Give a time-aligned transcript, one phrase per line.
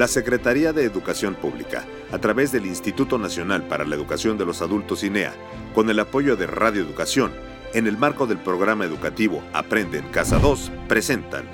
[0.00, 4.62] la Secretaría de Educación Pública, a través del Instituto Nacional para la Educación de los
[4.62, 5.34] Adultos INEA,
[5.74, 7.32] con el apoyo de Radio Educación,
[7.74, 11.44] en el marco del programa educativo Aprende en Casa 2, presentan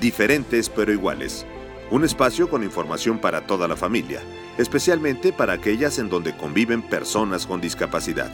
[0.00, 1.44] Diferentes pero iguales,
[1.90, 4.20] un espacio con información para toda la familia,
[4.56, 8.30] especialmente para aquellas en donde conviven personas con discapacidad.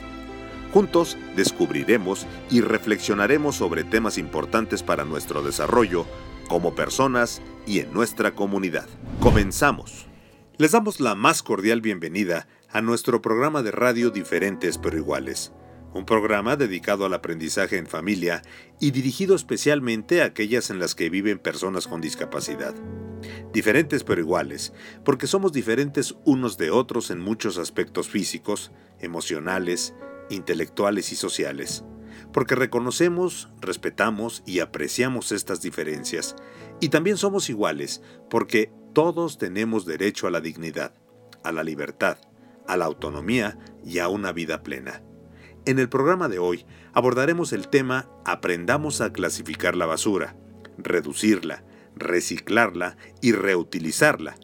[0.70, 6.04] Juntos descubriremos y reflexionaremos sobre temas importantes para nuestro desarrollo
[6.46, 8.88] como personas y en nuestra comunidad.
[9.20, 10.06] Comenzamos.
[10.56, 15.52] Les damos la más cordial bienvenida a nuestro programa de radio Diferentes pero iguales,
[15.92, 18.42] un programa dedicado al aprendizaje en familia
[18.80, 22.74] y dirigido especialmente a aquellas en las que viven personas con discapacidad.
[23.52, 24.72] Diferentes pero iguales,
[25.04, 29.94] porque somos diferentes unos de otros en muchos aspectos físicos, emocionales,
[30.30, 31.84] intelectuales y sociales,
[32.36, 36.36] porque reconocemos, respetamos y apreciamos estas diferencias,
[36.80, 40.92] y también somos iguales, porque todos tenemos derecho a la dignidad,
[41.42, 42.18] a la libertad,
[42.68, 45.02] a la autonomía y a una vida plena.
[45.64, 50.36] En el programa de hoy abordaremos el tema Aprendamos a clasificar la basura,
[50.76, 54.34] reducirla, reciclarla y reutilizarla,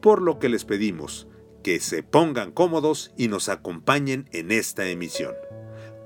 [0.00, 1.26] por lo que les pedimos
[1.64, 5.34] que se pongan cómodos y nos acompañen en esta emisión.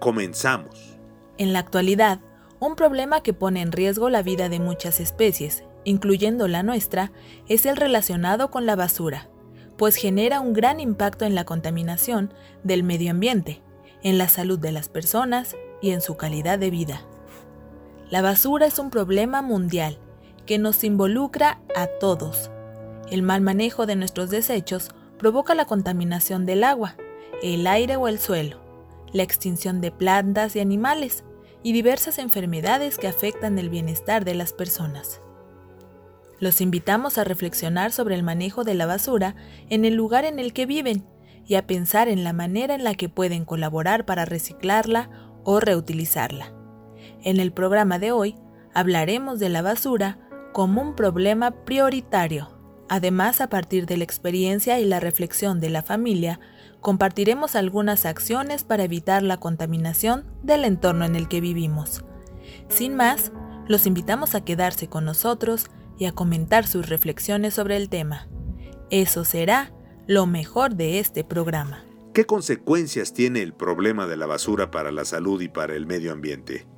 [0.01, 0.96] Comenzamos.
[1.39, 2.21] En la actualidad,
[2.61, 7.13] un problema que pone en riesgo la vida de muchas especies, incluyendo la nuestra,
[7.49, 9.29] es el relacionado con la basura,
[9.77, 12.33] pues genera un gran impacto en la contaminación
[12.65, 13.63] del medio ambiente,
[14.03, 17.03] en la salud de las personas y en su calidad de vida.
[18.11, 19.99] La basura es un problema mundial
[20.47, 22.51] que nos involucra a todos.
[23.11, 26.97] El mal manejo de nuestros desechos provoca la contaminación del agua,
[27.43, 28.66] el aire o el suelo,
[29.13, 31.25] la extinción de plantas y animales
[31.63, 35.21] y diversas enfermedades que afectan el bienestar de las personas.
[36.39, 39.37] Los invitamos a reflexionar sobre el manejo de la basura
[39.71, 41.07] en el lugar en el que viven
[41.47, 45.11] y a pensar en la manera en la que pueden colaborar para reciclarla
[45.45, 46.53] o reutilizarla.
[47.23, 48.37] En el programa de hoy
[48.75, 50.19] hablaremos de la basura
[50.53, 52.51] como un problema prioritario.
[52.89, 56.41] Además, a partir de la experiencia y la reflexión de la familia,
[56.87, 62.05] compartiremos algunas acciones para evitar la contaminación del entorno en el que vivimos.
[62.69, 63.33] Sin más,
[63.67, 65.67] los invitamos a quedarse con nosotros
[65.99, 68.29] y a comentar sus reflexiones sobre el tema.
[68.89, 69.73] Eso será
[70.07, 71.85] lo mejor de este programa.
[72.15, 76.13] ¿Qué consecuencias tiene el problema de la basura para la salud y para el medio
[76.13, 76.69] ambiente?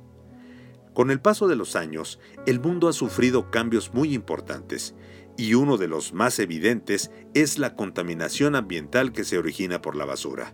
[0.95, 4.95] Con el paso de los años, el mundo ha sufrido cambios muy importantes
[5.39, 10.03] y uno de los más evidentes es la contaminación ambiental que se origina por la
[10.03, 10.53] basura.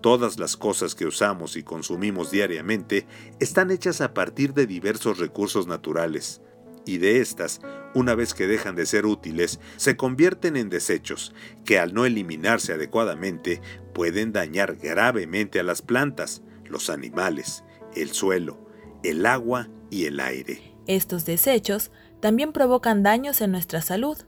[0.00, 3.08] Todas las cosas que usamos y consumimos diariamente
[3.40, 6.40] están hechas a partir de diversos recursos naturales,
[6.86, 7.60] y de estas,
[7.92, 12.74] una vez que dejan de ser útiles, se convierten en desechos que al no eliminarse
[12.74, 13.60] adecuadamente
[13.94, 17.64] pueden dañar gravemente a las plantas, los animales,
[17.96, 18.64] el suelo,
[19.02, 20.78] el agua y el aire.
[20.86, 21.90] Estos desechos
[22.20, 24.18] también provocan daños en nuestra salud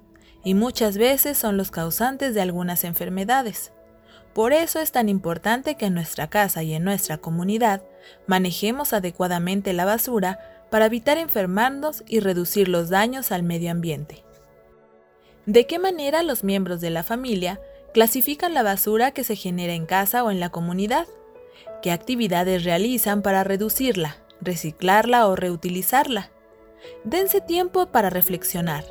[0.44, 3.72] y muchas veces son los causantes de algunas enfermedades.
[4.32, 7.82] Por eso es tan importante que en nuestra casa y en nuestra comunidad
[8.26, 10.38] manejemos adecuadamente la basura
[10.70, 14.24] para evitar enfermarnos y reducir los daños al medio ambiente.
[15.46, 17.60] ¿De qué manera los miembros de la familia
[17.92, 21.08] clasifican la basura que se genera en casa o en la comunidad?
[21.82, 26.30] ¿Qué actividades realizan para reducirla, reciclarla o reutilizarla?
[27.04, 28.84] Dense tiempo para reflexionar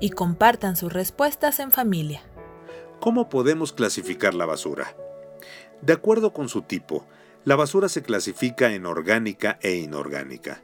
[0.00, 2.22] y compartan sus respuestas en familia.
[3.00, 4.96] ¿Cómo podemos clasificar la basura?
[5.82, 7.06] De acuerdo con su tipo,
[7.44, 10.62] la basura se clasifica en orgánica e inorgánica.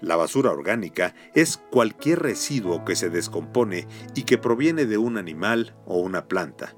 [0.00, 5.74] La basura orgánica es cualquier residuo que se descompone y que proviene de un animal
[5.86, 6.74] o una planta.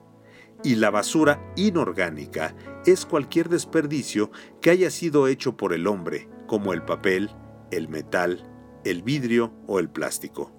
[0.65, 2.55] Y la basura inorgánica
[2.87, 4.31] es cualquier desperdicio
[4.61, 7.31] que haya sido hecho por el hombre, como el papel,
[7.71, 8.52] el metal,
[8.85, 10.53] el vidrio o el plástico.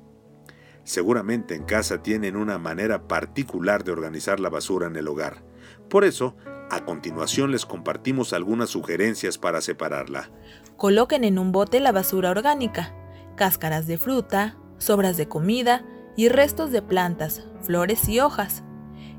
[0.84, 5.44] Seguramente en casa tienen una manera particular de organizar la basura en el hogar.
[5.90, 6.36] Por eso,
[6.70, 10.30] a continuación les compartimos algunas sugerencias para separarla.
[10.76, 12.94] Coloquen en un bote la basura orgánica,
[13.36, 15.86] cáscaras de fruta, sobras de comida
[16.18, 18.64] y restos de plantas, flores y hojas.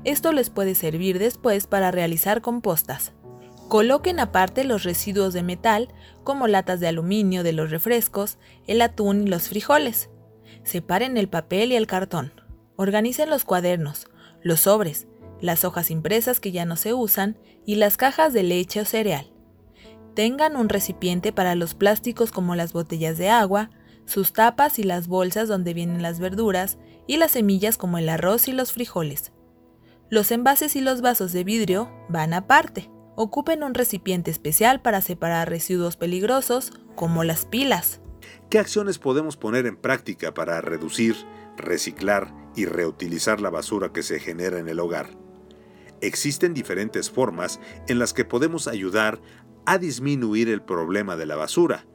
[0.03, 3.13] Esto les puede servir después para realizar compostas.
[3.67, 5.89] Coloquen aparte los residuos de metal,
[6.23, 10.09] como latas de aluminio de los refrescos, el atún y los frijoles.
[10.63, 12.31] Separen el papel y el cartón.
[12.75, 14.07] Organicen los cuadernos,
[14.43, 15.07] los sobres,
[15.41, 19.31] las hojas impresas que ya no se usan y las cajas de leche o cereal.
[20.13, 23.71] Tengan un recipiente para los plásticos como las botellas de agua,
[24.05, 26.77] sus tapas y las bolsas donde vienen las verduras
[27.07, 29.33] y las semillas como el arroz y los frijoles.
[30.09, 32.89] Los envases y los vasos de vidrio van aparte.
[33.17, 38.01] Ocupen un recipiente especial para separar residuos peligrosos como las pilas.
[38.49, 41.15] ¿Qué acciones podemos poner en práctica para reducir,
[41.55, 45.09] reciclar y reutilizar la basura que se genera en el hogar?
[46.01, 49.21] Existen diferentes formas en las que podemos ayudar
[49.65, 51.85] a disminuir el problema de la basura,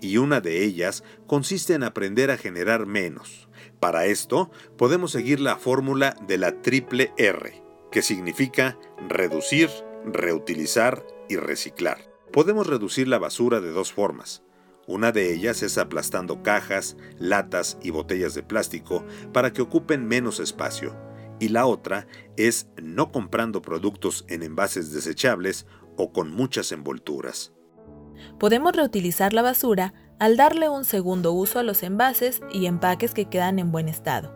[0.00, 3.48] y una de ellas consiste en aprender a generar menos.
[3.78, 7.62] Para esto, podemos seguir la fórmula de la triple R,
[7.92, 8.76] que significa
[9.08, 9.70] reducir,
[10.04, 11.98] reutilizar y reciclar.
[12.32, 14.42] Podemos reducir la basura de dos formas.
[14.86, 20.40] Una de ellas es aplastando cajas, latas y botellas de plástico para que ocupen menos
[20.40, 20.94] espacio.
[21.40, 22.06] Y la otra
[22.36, 25.66] es no comprando productos en envases desechables
[25.96, 27.52] o con muchas envolturas.
[28.38, 33.28] Podemos reutilizar la basura al darle un segundo uso a los envases y empaques que
[33.28, 34.34] quedan en buen estado.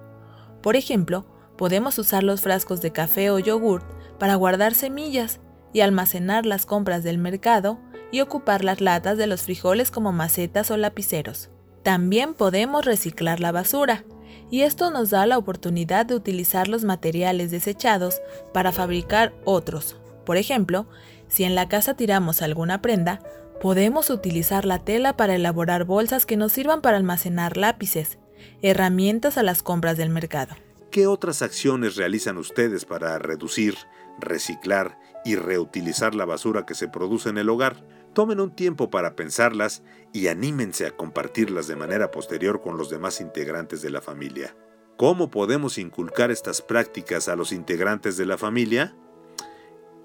[0.63, 1.27] Por ejemplo,
[1.57, 3.87] podemos usar los frascos de café o yogurt
[4.19, 5.41] para guardar semillas
[5.73, 7.79] y almacenar las compras del mercado
[8.11, 11.51] y ocupar las latas de los frijoles como macetas o lapiceros.
[11.83, 14.05] También podemos reciclar la basura,
[14.51, 18.21] y esto nos da la oportunidad de utilizar los materiales desechados
[18.53, 19.97] para fabricar otros.
[20.25, 20.87] Por ejemplo,
[21.29, 23.21] si en la casa tiramos alguna prenda,
[23.61, 28.19] podemos utilizar la tela para elaborar bolsas que nos sirvan para almacenar lápices,
[28.63, 30.55] herramientas a las compras del mercado.
[30.91, 33.75] ¿Qué otras acciones realizan ustedes para reducir,
[34.19, 37.85] reciclar y reutilizar la basura que se produce en el hogar?
[38.15, 39.83] Tomen un tiempo para pensarlas
[40.13, 44.57] y anímense a compartirlas de manera posterior con los demás integrantes de la familia.
[44.97, 48.97] ¿Cómo podemos inculcar estas prácticas a los integrantes de la familia?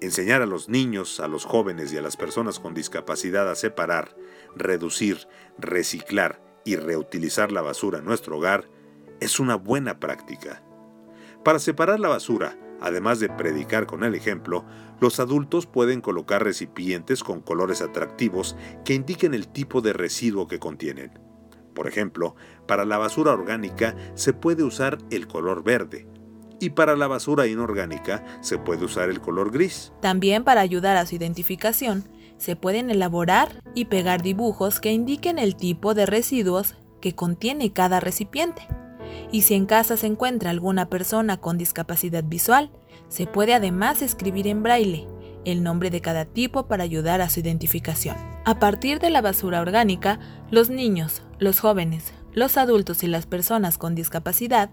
[0.00, 4.16] Enseñar a los niños, a los jóvenes y a las personas con discapacidad a separar,
[4.54, 5.26] reducir,
[5.58, 8.68] reciclar y reutilizar la basura en nuestro hogar
[9.20, 10.62] es una buena práctica.
[11.44, 14.64] Para separar la basura, además de predicar con el ejemplo,
[15.00, 20.58] los adultos pueden colocar recipientes con colores atractivos que indiquen el tipo de residuo que
[20.58, 21.18] contienen.
[21.74, 22.36] Por ejemplo,
[22.68, 26.06] para la basura orgánica se puede usar el color verde,
[26.60, 29.92] y para la basura inorgánica se puede usar el color gris.
[30.00, 32.04] También para ayudar a su identificación,
[32.36, 37.98] se pueden elaborar y pegar dibujos que indiquen el tipo de residuos que contiene cada
[37.98, 38.68] recipiente.
[39.32, 42.70] Y si en casa se encuentra alguna persona con discapacidad visual,
[43.08, 45.06] se puede además escribir en braille
[45.44, 48.16] el nombre de cada tipo para ayudar a su identificación.
[48.44, 50.18] A partir de la basura orgánica,
[50.50, 54.70] los niños, los jóvenes, los adultos y las personas con discapacidad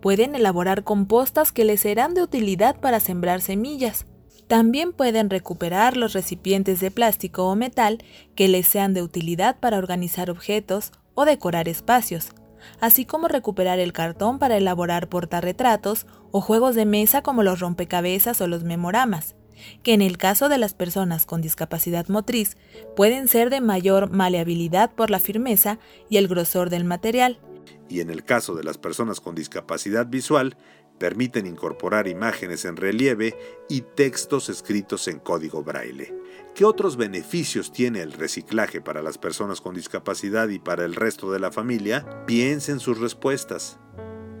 [0.00, 4.06] pueden elaborar compostas que les serán de utilidad para sembrar semillas.
[4.48, 7.98] También pueden recuperar los recipientes de plástico o metal
[8.34, 12.32] que les sean de utilidad para organizar objetos o decorar espacios
[12.80, 18.40] así como recuperar el cartón para elaborar portarretratos o juegos de mesa como los rompecabezas
[18.40, 19.34] o los memoramas,
[19.82, 22.56] que en el caso de las personas con discapacidad motriz
[22.96, 25.78] pueden ser de mayor maleabilidad por la firmeza
[26.08, 27.40] y el grosor del material.
[27.88, 30.56] Y en el caso de las personas con discapacidad visual,
[31.02, 33.36] permiten incorporar imágenes en relieve
[33.68, 36.14] y textos escritos en código braille.
[36.54, 41.32] ¿Qué otros beneficios tiene el reciclaje para las personas con discapacidad y para el resto
[41.32, 42.24] de la familia?
[42.24, 43.80] Piensen sus respuestas,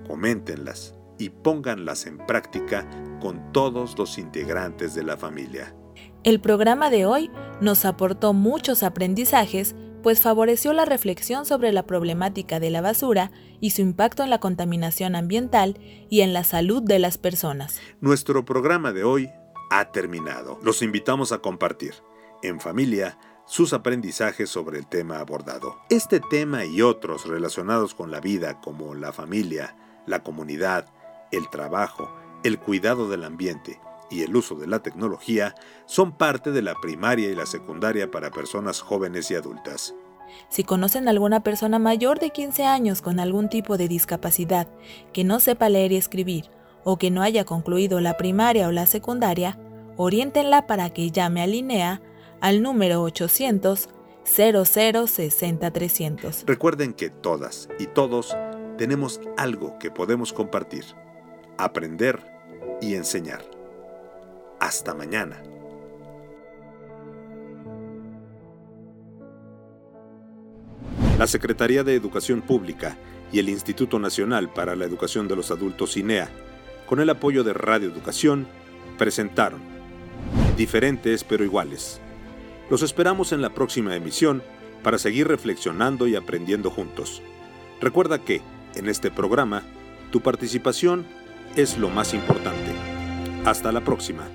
[0.06, 2.88] coméntenlas y pónganlas en práctica
[3.20, 5.74] con todos los integrantes de la familia.
[6.22, 7.28] El programa de hoy
[7.60, 13.30] nos aportó muchos aprendizajes pues favoreció la reflexión sobre la problemática de la basura
[13.60, 15.78] y su impacto en la contaminación ambiental
[16.10, 17.80] y en la salud de las personas.
[18.00, 19.30] Nuestro programa de hoy
[19.70, 20.58] ha terminado.
[20.62, 21.94] Los invitamos a compartir,
[22.42, 25.76] en familia, sus aprendizajes sobre el tema abordado.
[25.90, 30.86] Este tema y otros relacionados con la vida como la familia, la comunidad,
[31.30, 33.80] el trabajo, el cuidado del ambiente,
[34.12, 35.54] y el uso de la tecnología
[35.86, 39.94] son parte de la primaria y la secundaria para personas jóvenes y adultas.
[40.48, 44.68] Si conocen a alguna persona mayor de 15 años con algún tipo de discapacidad
[45.12, 46.50] que no sepa leer y escribir
[46.84, 49.58] o que no haya concluido la primaria o la secundaria,
[49.96, 52.02] oriéntenla para que llame a Linea
[52.40, 53.88] al número 800
[54.24, 56.44] 0060 300.
[56.46, 58.36] Recuerden que todas y todos
[58.78, 60.84] tenemos algo que podemos compartir,
[61.58, 62.20] aprender
[62.80, 63.61] y enseñar.
[64.62, 65.42] Hasta mañana.
[71.18, 72.96] La Secretaría de Educación Pública
[73.32, 76.28] y el Instituto Nacional para la Educación de los Adultos INEA,
[76.86, 78.46] con el apoyo de Radio Educación,
[78.98, 79.60] presentaron
[80.56, 82.00] Diferentes pero iguales.
[82.70, 84.44] Los esperamos en la próxima emisión
[84.84, 87.20] para seguir reflexionando y aprendiendo juntos.
[87.80, 88.42] Recuerda que,
[88.76, 89.64] en este programa,
[90.12, 91.04] Tu participación
[91.56, 92.70] es lo más importante.
[93.44, 94.28] Hasta la próxima.